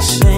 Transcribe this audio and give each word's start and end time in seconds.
vibration. 0.00 0.37